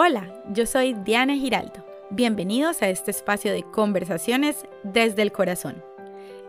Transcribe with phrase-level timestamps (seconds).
[0.00, 1.84] Hola, yo soy Diana Giraldo.
[2.10, 5.82] Bienvenidos a este espacio de conversaciones desde el corazón.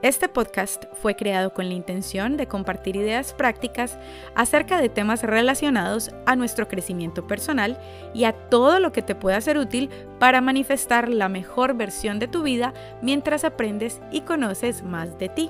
[0.04, 3.98] Este podcast fue creado con la intención de compartir ideas prácticas
[4.36, 7.80] acerca de temas relacionados a nuestro crecimiento personal
[8.14, 9.90] y a todo lo que te pueda ser útil
[10.20, 15.50] para manifestar la mejor versión de tu vida mientras aprendes y conoces más de ti.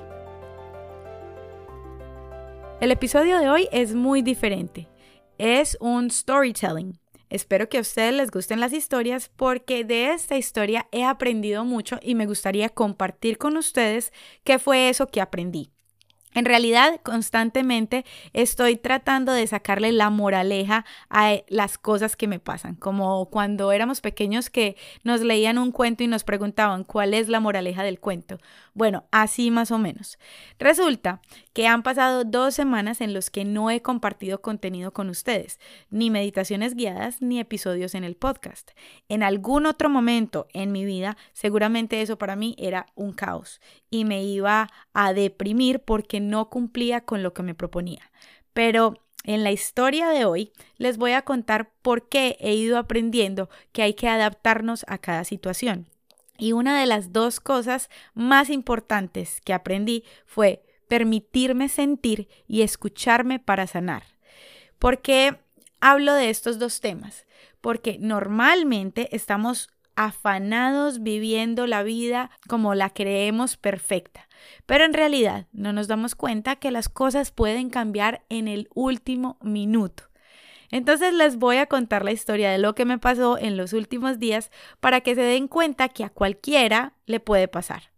[2.80, 4.88] El episodio de hoy es muy diferente.
[5.36, 6.98] Es un storytelling
[7.30, 11.98] Espero que a ustedes les gusten las historias porque de esta historia he aprendido mucho
[12.02, 14.12] y me gustaría compartir con ustedes
[14.44, 15.70] qué fue eso que aprendí.
[16.32, 22.38] En realidad, constantemente estoy tratando de sacarle la moraleja a eh, las cosas que me
[22.38, 27.28] pasan, como cuando éramos pequeños que nos leían un cuento y nos preguntaban cuál es
[27.28, 28.38] la moraleja del cuento.
[28.80, 30.18] Bueno, así más o menos.
[30.58, 31.20] Resulta
[31.52, 36.08] que han pasado dos semanas en los que no he compartido contenido con ustedes, ni
[36.08, 38.70] meditaciones guiadas, ni episodios en el podcast.
[39.10, 44.06] En algún otro momento en mi vida, seguramente eso para mí era un caos y
[44.06, 48.10] me iba a deprimir porque no cumplía con lo que me proponía.
[48.54, 53.50] Pero en la historia de hoy les voy a contar por qué he ido aprendiendo
[53.72, 55.89] que hay que adaptarnos a cada situación.
[56.40, 63.38] Y una de las dos cosas más importantes que aprendí fue permitirme sentir y escucharme
[63.38, 64.02] para sanar.
[64.78, 65.36] ¿Por qué
[65.80, 67.26] hablo de estos dos temas?
[67.60, 74.26] Porque normalmente estamos afanados viviendo la vida como la creemos perfecta.
[74.64, 79.36] Pero en realidad no nos damos cuenta que las cosas pueden cambiar en el último
[79.42, 80.09] minuto.
[80.70, 84.18] Entonces les voy a contar la historia de lo que me pasó en los últimos
[84.18, 87.90] días para que se den cuenta que a cualquiera le puede pasar.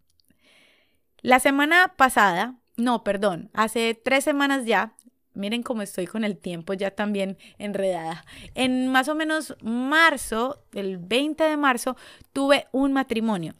[1.21, 4.95] La semana pasada, no, perdón, hace tres semanas ya,
[5.35, 8.25] Miren cómo estoy con el tiempo ya también enredada.
[8.55, 11.97] En más o menos marzo, el 20 de marzo,
[12.33, 13.55] tuve un matrimonio.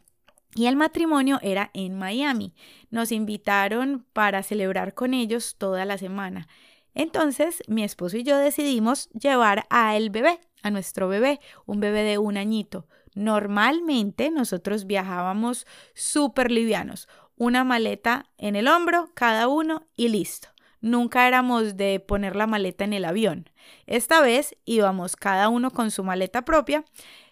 [0.55, 2.53] Y el matrimonio era en Miami.
[2.91, 6.47] Nos invitaron para celebrar con ellos toda la semana.
[6.93, 12.03] Entonces, mi esposo y yo decidimos llevar a el bebé, a nuestro bebé, un bebé
[12.03, 12.87] de un añito.
[13.15, 20.49] Normalmente nosotros viajábamos súper livianos, una maleta en el hombro, cada uno y listo.
[20.81, 23.49] Nunca éramos de poner la maleta en el avión.
[23.85, 26.83] Esta vez íbamos cada uno con su maleta propia,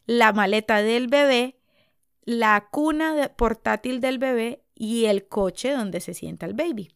[0.05, 1.57] la maleta del bebé,
[2.23, 6.89] la cuna portátil del bebé y el coche donde se sienta el baby.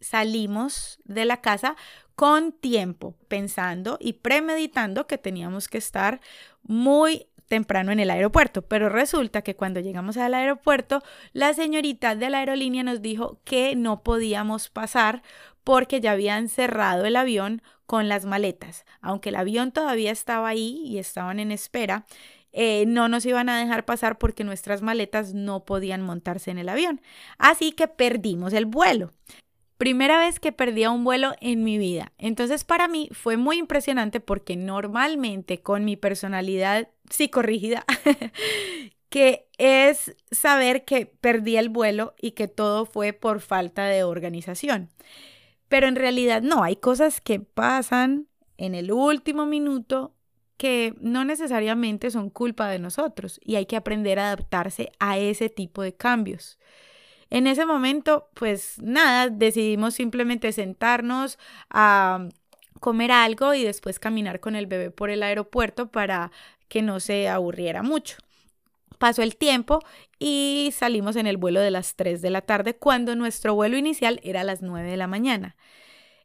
[0.00, 1.76] Salimos de la casa
[2.14, 6.20] con tiempo, pensando y premeditando que teníamos que estar
[6.62, 11.02] muy temprano en el aeropuerto, pero resulta que cuando llegamos al aeropuerto,
[11.32, 15.22] la señorita de la aerolínea nos dijo que no podíamos pasar
[15.62, 18.84] porque ya habían cerrado el avión con las maletas.
[19.00, 22.04] Aunque el avión todavía estaba ahí y estaban en espera,
[22.52, 26.68] eh, no nos iban a dejar pasar porque nuestras maletas no podían montarse en el
[26.68, 27.00] avión.
[27.38, 29.12] Así que perdimos el vuelo.
[29.78, 32.12] Primera vez que perdía un vuelo en mi vida.
[32.18, 37.84] Entonces para mí fue muy impresionante porque normalmente con mi personalidad psicorrígida,
[39.10, 44.88] que es saber que perdí el vuelo y que todo fue por falta de organización.
[45.68, 50.14] Pero en realidad no, hay cosas que pasan en el último minuto
[50.56, 55.48] que no necesariamente son culpa de nosotros y hay que aprender a adaptarse a ese
[55.48, 56.58] tipo de cambios.
[57.30, 61.38] En ese momento, pues nada, decidimos simplemente sentarnos
[61.70, 62.28] a
[62.80, 66.30] comer algo y después caminar con el bebé por el aeropuerto para
[66.68, 68.16] que no se aburriera mucho.
[68.98, 69.80] Pasó el tiempo
[70.18, 74.20] y salimos en el vuelo de las 3 de la tarde cuando nuestro vuelo inicial
[74.22, 75.56] era a las 9 de la mañana.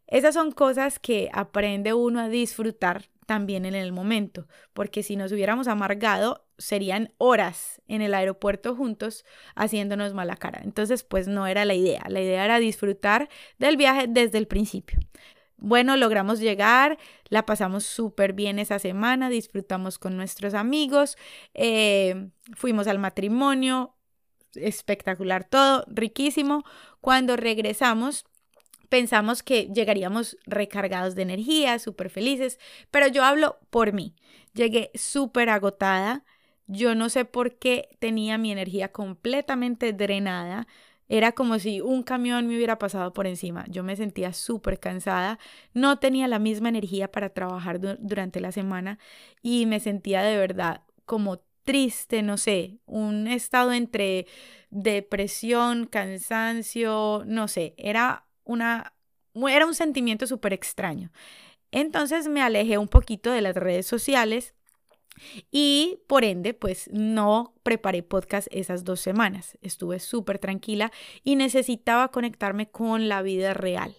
[0.08, 5.32] Esas son cosas que aprende uno a disfrutar también en el momento, porque si nos
[5.32, 10.62] hubiéramos amargado, serían horas en el aeropuerto juntos haciéndonos mala cara.
[10.64, 13.30] Entonces, pues no era la idea, la idea era disfrutar
[13.60, 15.00] del viaje desde el principio.
[15.58, 16.98] Bueno, logramos llegar,
[17.30, 21.18] la pasamos súper bien esa semana, disfrutamos con nuestros amigos,
[21.54, 23.96] eh, fuimos al matrimonio,
[24.56, 26.64] espectacular todo, riquísimo.
[27.00, 28.26] Cuando regresamos,
[28.90, 32.60] pensamos que llegaríamos recargados de energía, súper felices,
[32.90, 34.16] pero yo hablo por mí.
[34.54, 36.26] Llegué súper agotada,
[36.72, 40.68] yo no sé por qué tenía mi energía completamente drenada.
[41.10, 43.66] Era como si un camión me hubiera pasado por encima.
[43.68, 45.38] Yo me sentía súper cansada,
[45.74, 49.00] no tenía la misma energía para trabajar durante la semana
[49.42, 54.26] y me sentía de verdad como triste, no sé, un estado entre
[54.70, 58.94] depresión, cansancio, no sé, era una,
[59.50, 61.12] era un sentimiento súper extraño.
[61.72, 64.56] Entonces me alejé un poquito de las redes sociales
[65.52, 69.58] Y por ende, pues no preparé podcast esas dos semanas.
[69.62, 70.92] Estuve súper tranquila
[71.24, 73.96] y necesitaba conectarme con la vida real.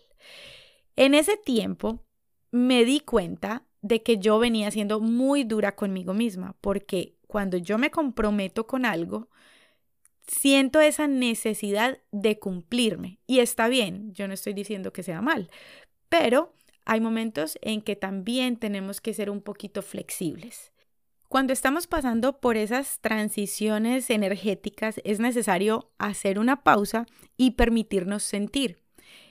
[0.96, 2.04] En ese tiempo
[2.50, 7.78] me di cuenta de que yo venía siendo muy dura conmigo misma, porque cuando yo
[7.78, 9.28] me comprometo con algo,
[10.26, 13.18] siento esa necesidad de cumplirme.
[13.26, 15.50] Y está bien, yo no estoy diciendo que sea mal,
[16.08, 16.54] pero
[16.84, 20.71] hay momentos en que también tenemos que ser un poquito flexibles.
[21.32, 27.06] Cuando estamos pasando por esas transiciones energéticas es necesario hacer una pausa
[27.38, 28.82] y permitirnos sentir.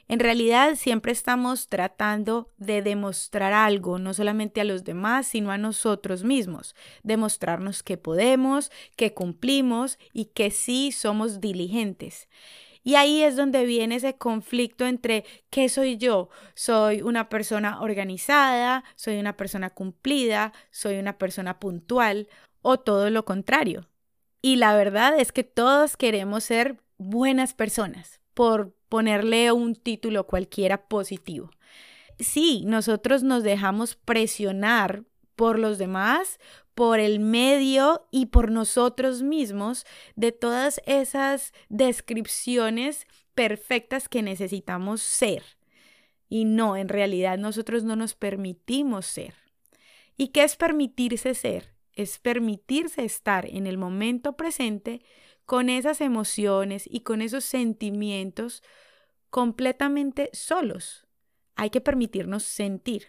[0.08, 5.60] En realidad siempre estamos tratando de demostrar algo, no solamente a los demás, sino a
[5.60, 6.74] nosotros mismos.
[7.04, 12.30] Demostrarnos que podemos, que cumplimos y que sí somos diligentes.
[12.84, 16.30] Y ahí es donde viene ese conflicto entre qué soy yo.
[16.56, 22.28] Soy una persona organizada, soy una persona cumplida, soy una persona puntual
[22.62, 23.88] o todo lo contrario.
[24.42, 30.88] Y la verdad es que todos queremos ser buenas personas, por ponerle un título cualquiera
[30.88, 31.52] positivo.
[32.20, 35.04] Sí, nosotros nos dejamos presionar
[35.36, 36.40] por los demás,
[36.74, 39.86] por el medio y por nosotros mismos
[40.16, 45.44] de todas esas descripciones perfectas que necesitamos ser.
[46.30, 49.34] Y no, en realidad nosotros no nos permitimos ser.
[50.18, 51.74] ¿Y qué es permitirse ser?
[51.94, 55.02] Es permitirse estar en el momento presente
[55.46, 58.64] con esas emociones y con esos sentimientos
[59.30, 61.06] completamente solos.
[61.56, 63.08] Hay que permitirnos sentir.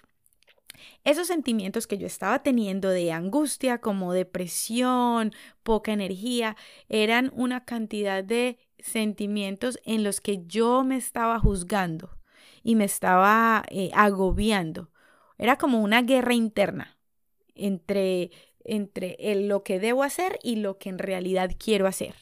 [1.05, 5.33] Esos sentimientos que yo estaba teniendo de angustia, como depresión,
[5.63, 6.57] poca energía,
[6.89, 12.19] eran una cantidad de sentimientos en los que yo me estaba juzgando
[12.63, 14.91] y me estaba eh, agobiando.
[15.39, 16.99] Era como una guerra interna
[17.55, 18.31] entre,
[18.65, 19.17] entre
[19.47, 22.15] lo que debo hacer y lo que en realidad quiero hacer.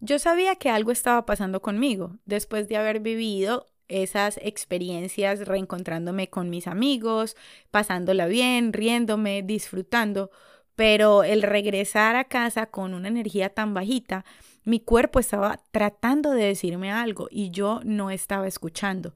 [0.00, 6.50] Yo sabía que algo estaba pasando conmigo después de haber vivido esas experiencias reencontrándome con
[6.50, 7.36] mis amigos,
[7.70, 10.30] pasándola bien, riéndome, disfrutando,
[10.74, 14.24] pero el regresar a casa con una energía tan bajita,
[14.64, 19.14] mi cuerpo estaba tratando de decirme algo y yo no estaba escuchando.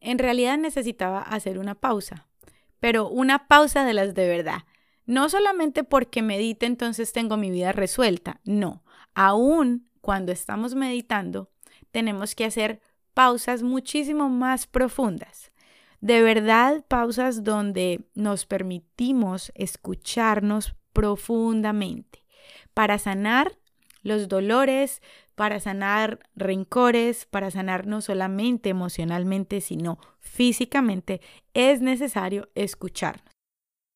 [0.00, 2.28] En realidad necesitaba hacer una pausa,
[2.78, 4.64] pero una pausa de las de verdad.
[5.06, 11.50] No solamente porque medite entonces tengo mi vida resuelta, no, aún cuando estamos meditando,
[11.90, 12.80] tenemos que hacer
[13.14, 15.52] pausas muchísimo más profundas.
[16.00, 22.24] De verdad, pausas donde nos permitimos escucharnos profundamente
[22.74, 23.56] para sanar
[24.02, 25.00] los dolores,
[25.34, 31.20] para sanar rencores, para sanar no solamente emocionalmente, sino físicamente,
[31.54, 33.32] es necesario escucharnos.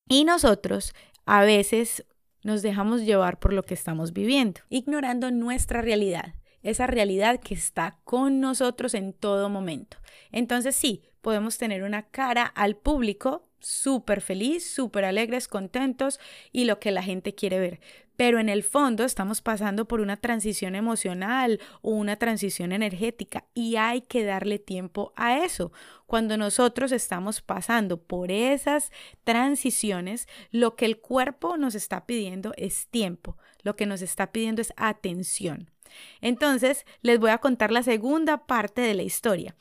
[0.08, 2.06] Y nosotros a veces
[2.42, 6.34] nos dejamos llevar por lo que estamos viviendo, ignorando nuestra realidad,
[6.66, 9.98] esa realidad que está con nosotros en todo momento.
[10.32, 16.20] Entonces sí, podemos tener una cara al público súper feliz, súper alegres, contentos
[16.52, 17.80] y lo que la gente quiere ver.
[18.16, 23.76] Pero en el fondo estamos pasando por una transición emocional o una transición energética y
[23.76, 25.72] hay que darle tiempo a eso.
[26.06, 28.90] Cuando nosotros estamos pasando por esas
[29.24, 34.62] transiciones, lo que el cuerpo nos está pidiendo es tiempo, lo que nos está pidiendo
[34.62, 35.70] es atención.
[36.20, 39.54] Entonces, les voy a contar la segunda parte de la historia.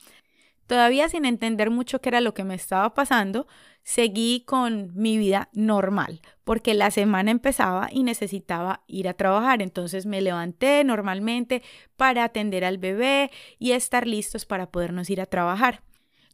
[0.66, 3.46] Todavía sin entender mucho qué era lo que me estaba pasando,
[3.84, 9.62] seguí con mi vida normal, porque la semana empezaba y necesitaba ir a trabajar.
[9.62, 11.62] Entonces me levanté normalmente
[11.96, 13.30] para atender al bebé
[13.60, 15.82] y estar listos para podernos ir a trabajar.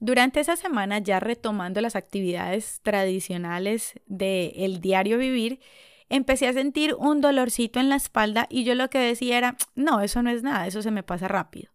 [0.00, 5.60] Durante esa semana, ya retomando las actividades tradicionales del diario vivir,
[6.12, 10.00] empecé a sentir un dolorcito en la espalda y yo lo que decía era, no,
[10.02, 11.72] eso no es nada, eso se me pasa rápido.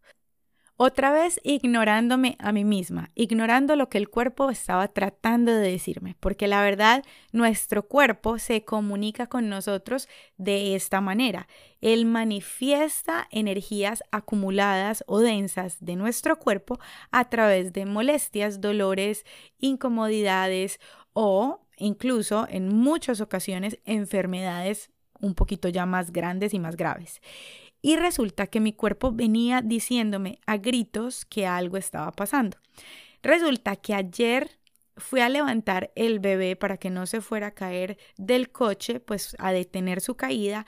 [0.79, 6.15] Otra vez ignorándome a mí misma, ignorando lo que el cuerpo estaba tratando de decirme,
[6.19, 11.47] porque la verdad nuestro cuerpo se comunica con nosotros de esta manera.
[11.81, 16.79] Él manifiesta energías acumuladas o densas de nuestro cuerpo
[17.09, 19.25] a través de molestias, dolores,
[19.57, 20.79] incomodidades
[21.13, 27.21] o incluso en muchas ocasiones enfermedades un poquito ya más grandes y más graves.
[27.81, 32.57] Y resulta que mi cuerpo venía diciéndome a gritos que algo estaba pasando.
[33.21, 34.57] Resulta que ayer
[34.97, 39.35] fui a levantar el bebé para que no se fuera a caer del coche, pues
[39.39, 40.65] a detener su caída.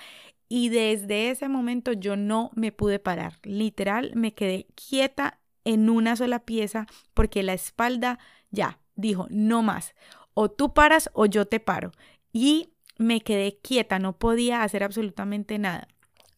[0.48, 3.40] Y desde ese momento yo no me pude parar.
[3.44, 9.94] Literal, me quedé quieta en una sola pieza porque la espalda ya dijo, no más.
[10.42, 11.92] O tú paras o yo te paro.
[12.32, 15.90] Y me quedé quieta, no podía hacer absolutamente nada.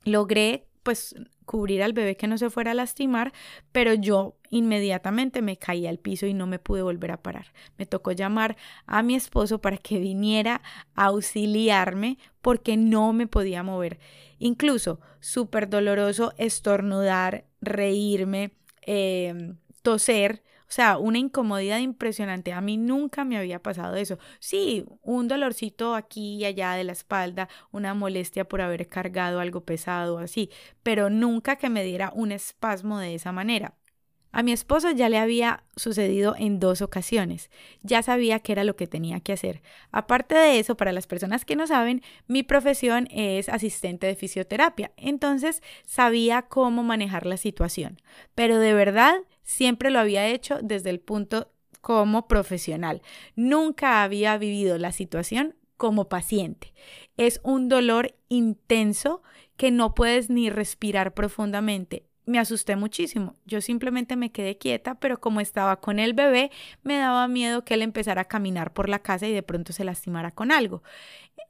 [0.06, 1.14] Logré pues
[1.46, 3.32] cubrir al bebé que no se fuera a lastimar,
[3.72, 7.54] pero yo inmediatamente me caí al piso y no me pude volver a parar.
[7.78, 10.64] Me tocó llamar a mi esposo para que viniera
[10.96, 14.00] a auxiliarme porque no me podía mover.
[14.40, 19.54] Incluso súper doloroso estornudar, reírme, eh,
[19.84, 22.54] toser o sea, una incomodidad impresionante.
[22.54, 24.20] A mí nunca me había pasado eso.
[24.40, 29.66] Sí, un dolorcito aquí y allá de la espalda, una molestia por haber cargado algo
[29.66, 30.50] pesado así,
[30.82, 33.76] pero nunca que me diera un espasmo de esa manera.
[34.32, 37.52] A mi esposo ya le había sucedido en dos ocasiones.
[37.84, 39.62] Ya sabía qué era lo que tenía que hacer.
[39.92, 44.94] Aparte de eso, para las personas que no saben, mi profesión es asistente de fisioterapia.
[44.96, 48.02] Entonces sabía cómo manejar la situación.
[48.34, 53.02] Pero de verdad, siempre lo había hecho desde el punto como profesional.
[53.36, 56.74] Nunca había vivido la situación como paciente.
[57.18, 59.24] Es un dolor intenso
[59.58, 63.36] que no puedes ni respirar profundamente me asusté muchísimo.
[63.46, 66.52] Yo simplemente me quedé quieta, pero como estaba con el bebé,
[66.84, 69.84] me daba miedo que él empezara a caminar por la casa y de pronto se
[69.84, 70.84] lastimara con algo.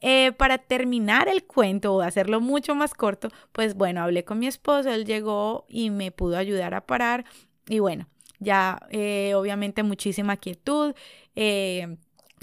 [0.01, 4.47] Eh, para terminar el cuento o hacerlo mucho más corto, pues bueno, hablé con mi
[4.47, 7.25] esposo, él llegó y me pudo ayudar a parar
[7.67, 8.07] y bueno,
[8.39, 10.93] ya eh, obviamente muchísima quietud.
[11.35, 11.97] Eh,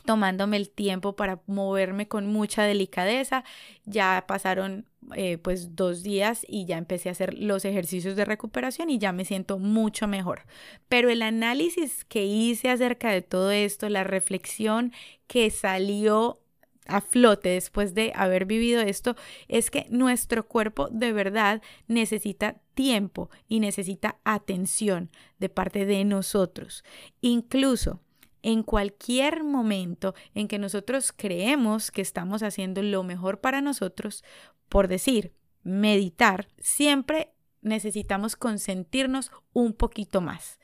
[0.08, 3.44] tomándome el tiempo para moverme con mucha delicadeza.
[3.84, 8.88] Ya pasaron eh, pues dos días y ya empecé a hacer los ejercicios de recuperación
[8.88, 10.46] y ya me siento mucho mejor.
[10.88, 14.94] Pero el análisis que hice acerca de todo esto, la reflexión
[15.26, 16.40] que salió
[16.88, 19.14] a flote después de haber vivido esto
[19.46, 26.84] es que nuestro cuerpo de verdad necesita tiempo y necesita atención de parte de nosotros.
[27.20, 28.00] Incluso
[28.42, 34.24] en cualquier momento en que nosotros creemos que estamos haciendo lo mejor para nosotros,
[34.68, 40.58] por decir, meditar, siempre necesitamos consentirnos un poquito más.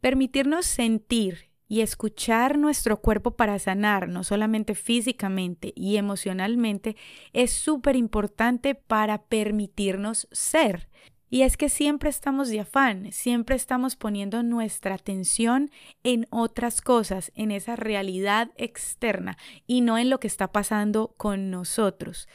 [0.00, 6.96] Permitirnos sentir y escuchar nuestro cuerpo para sanar, no solamente físicamente y emocionalmente,
[7.32, 10.88] es súper importante para permitirnos ser.
[11.28, 15.72] Y es que siempre estamos de afán, siempre estamos poniendo nuestra atención
[16.04, 21.50] en otras cosas, en esa realidad externa y no en lo que está pasando con
[21.50, 22.28] nosotros.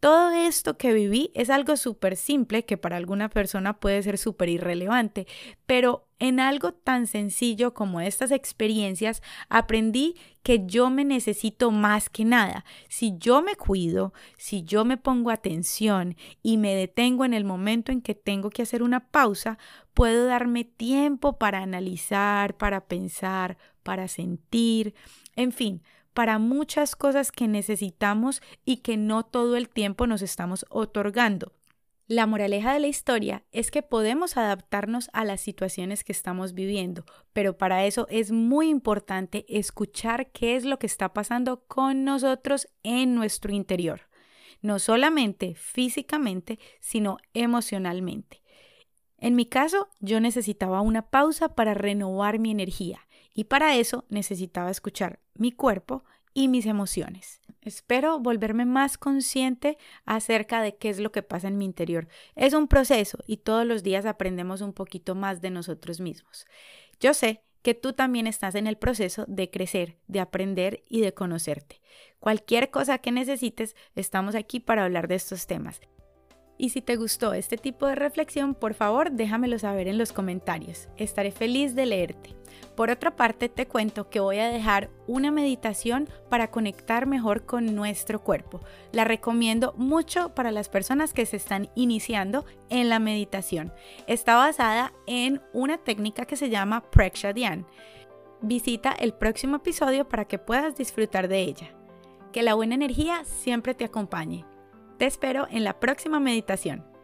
[0.00, 4.50] Todo esto que viví es algo súper simple que para alguna persona puede ser súper
[4.50, 5.26] irrelevante,
[5.64, 12.24] pero en algo tan sencillo como estas experiencias aprendí que yo me necesito más que
[12.24, 12.64] nada.
[12.88, 17.90] Si yo me cuido, si yo me pongo atención y me detengo en el momento
[17.90, 19.58] en que tengo que hacer una pausa,
[19.94, 24.94] puedo darme tiempo para analizar, para pensar, para sentir,
[25.36, 25.82] en fin,
[26.16, 31.52] para muchas cosas que necesitamos y que no todo el tiempo nos estamos otorgando.
[32.06, 37.04] La moraleja de la historia es que podemos adaptarnos a las situaciones que estamos viviendo,
[37.34, 42.66] pero para eso es muy importante escuchar qué es lo que está pasando con nosotros
[42.82, 44.00] en nuestro interior,
[44.62, 48.40] no solamente físicamente, sino emocionalmente.
[49.18, 53.06] En mi caso, yo necesitaba una pausa para renovar mi energía
[53.36, 57.42] y para eso necesitaba escuchar mi cuerpo y mis emociones.
[57.60, 59.76] Espero volverme más consciente
[60.06, 62.08] acerca de qué es lo que pasa en mi interior.
[62.34, 66.46] Es un proceso y todos los días aprendemos un poquito más de nosotros mismos.
[66.98, 71.12] Yo sé que tú también estás en el proceso de crecer, de aprender y de
[71.12, 71.82] conocerte.
[72.20, 75.82] Cualquier cosa que necesites, estamos aquí para hablar de estos temas.
[76.58, 80.88] Y si te gustó este tipo de reflexión, por favor déjamelo saber en los comentarios.
[80.96, 82.34] Estaré feliz de leerte.
[82.74, 87.74] Por otra parte, te cuento que voy a dejar una meditación para conectar mejor con
[87.74, 88.60] nuestro cuerpo.
[88.92, 93.72] La recomiendo mucho para las personas que se están iniciando en la meditación.
[94.06, 97.66] Está basada en una técnica que se llama Prekshadyan.
[98.42, 101.74] Visita el próximo episodio para que puedas disfrutar de ella.
[102.32, 104.44] Que la buena energía siempre te acompañe.
[104.98, 106.95] Te espero en la próxima meditación.